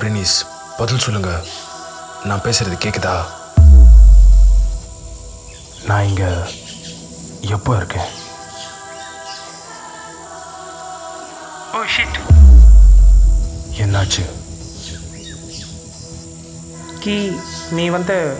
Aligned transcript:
பிரினிஸ் 0.00 0.34
பதில் 0.78 1.02
சொல்லுங்க. 1.04 1.30
நான் 2.24 2.42
பேசுறது 2.44 2.76
கேக்குதா? 2.84 3.14
நான் 5.86 6.04
இங்க 6.04 6.24
எப்போ 7.54 7.76
இருக்கேன்? 7.76 8.08
ஓ 11.74 11.82
ஷிட் 11.94 12.18
என்னாச்சு? 13.84 14.24
கி 17.04 17.16
நீ 17.70 17.88
வந்து 17.88 18.36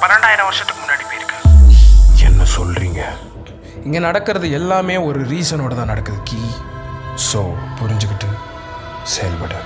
பன்னெண்டாயிரம் 0.00 0.48
வருஷத்துக்கு 0.48 0.82
முன்னாடி 0.84 1.04
போயிருக்க. 1.10 1.34
என்ன 2.28 2.46
சொல்றீங்க? 2.56 3.02
இங்க 3.84 3.98
நடக்கிறது 3.98 4.50
எல்லாமே 4.50 4.96
ஒரு 4.96 5.20
ரீசனோட 5.26 5.74
தான் 5.76 5.92
நடக்குது 5.94 6.18
கீ. 6.22 6.40
ஸோ 7.26 7.40
புரிஞ்சுக்கிட்டு 7.78 8.28
செயல்படு. 9.14 9.58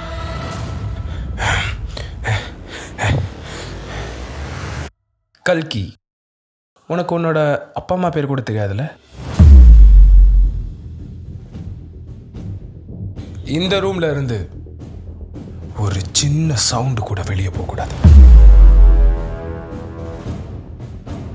கல்கி 5.47 5.85
உனக்கு 6.93 7.13
உன்னோட 7.19 7.39
அப்பா 7.81 7.95
அம்மா 7.97 8.09
பேர் 8.15 8.31
கூட 8.33 8.43
தெரியாதுல்ல? 8.51 8.85
இந்த 13.59 13.75
ரூம்ல 13.85 14.11
இருந்து 14.15 14.39
ஒரு 15.85 16.01
சின்ன 16.21 16.57
சவுண்டு 16.69 17.03
கூட 17.09 17.21
வெளியே 17.31 17.51
போகக்கூடாது. 17.57 17.95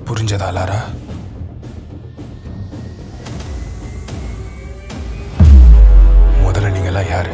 புரிஞ்சதா 0.09 0.49
லாரா? 0.57 0.79
நீங்கெல்லாம் 6.98 7.15
யாரு? 7.15 7.34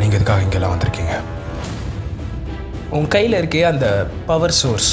நீங்க 0.00 0.14
எதுக்காக 0.16 0.44
இங்கெல்லாம் 0.44 0.72
வந்திருக்கீங்க? 0.72 1.14
உன் 2.96 3.08
கையில் 3.14 3.36
இருக்கே 3.38 3.60
அந்த 3.70 3.86
பவர் 4.28 4.54
சோர்ஸ் 4.58 4.92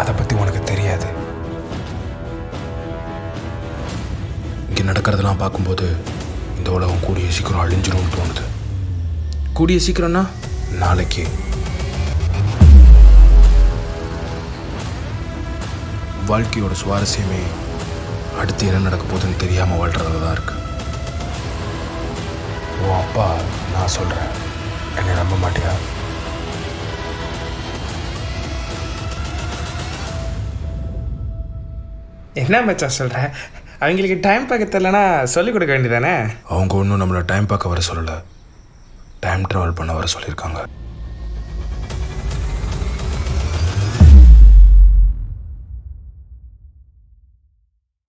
அதை 0.00 0.12
பற்றி 0.18 0.34
உனக்கு 0.42 0.60
தெரியாது. 0.70 1.08
இங்கே 4.68 4.86
நடக்கிறதெல்லாம் 4.90 5.42
பார்க்கும்போது 5.42 5.88
இந்த 6.58 6.70
உலகம் 6.76 7.04
கூடிய 7.06 7.34
சீக்கிரம் 7.38 7.62
அழிஞ்சிரும்னு 7.64 8.16
தோணுது. 8.16 8.46
கூடிய 9.60 9.80
சீக்கிரம்னா? 9.86 10.24
நாளைக்கு. 10.84 11.26
வாழ்க்கையோட 16.32 16.74
சுவாரஸ்யமே 16.84 17.44
அடுத்து 18.40 18.66
என்ன 18.66 18.84
நடக்க 18.88 19.04
போகுதுன்னு 19.06 19.42
தெரியாமல் 19.44 19.80
வாழ்றதுல 19.80 20.20
தான் 20.24 20.36
இருக்கு. 20.38 20.56
நான் 23.92 24.00
சொல்கிறேன் 24.00 24.28
என்னை 24.98 25.14
நம்ப 25.18 25.34
மாட்டியா? 25.42 25.72
என்ன 32.42 32.62
மச்சான் 32.68 32.94
சொல்கிற 32.98 33.24
அவங்களுக்கு 33.78 34.16
டைம் 34.26 34.46
பார்க்க 34.52 34.72
தெரியலனா 34.74 35.04
சொல்லிக் 35.34 35.56
கொடுக்க 35.56 35.74
வேண்டியதானே? 35.74 36.14
அவங்க 36.54 36.74
ஒன்றும் 36.82 37.02
நம்மளை 37.02 37.22
டைம் 37.32 37.50
பார்க்க 37.52 37.72
வர 37.74 37.82
சொல்லலை. 37.88 38.16
டைம் 39.26 39.48
ட்ராவல் 39.50 39.78
பண்ண 39.80 39.92
வர 39.98 40.08
சொல்லியிருக்காங்க. 40.14 40.62